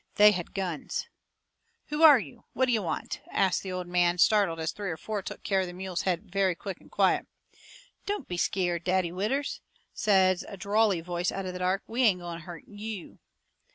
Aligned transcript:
They 0.15 0.31
had 0.31 0.55
guns. 0.55 1.07
"Who 1.89 2.01
are 2.01 2.17
you? 2.17 2.45
What 2.53 2.65
d'ye 2.65 2.79
want?" 2.79 3.21
asts 3.31 3.61
the 3.61 3.71
old 3.71 3.85
man, 3.85 4.17
startled, 4.17 4.59
as 4.59 4.71
three 4.71 4.89
or 4.89 4.97
four 4.97 5.21
took 5.21 5.43
care 5.43 5.61
of 5.61 5.67
the 5.67 5.73
mule's 5.73 6.01
head 6.01 6.23
very 6.31 6.55
quick 6.55 6.81
and 6.81 6.89
quiet. 6.89 7.27
"Don't 8.07 8.27
be 8.27 8.35
skeered, 8.35 8.83
Daddy 8.83 9.11
Withers," 9.11 9.61
says 9.93 10.43
a 10.47 10.57
drawly 10.57 11.01
voice 11.01 11.31
out 11.31 11.45
of 11.45 11.53
the 11.53 11.59
dark; 11.59 11.83
"we 11.85 12.01
ain't 12.01 12.19
goin' 12.21 12.39
to 12.39 12.45
hurt 12.45 12.63
YOU. 12.67 13.19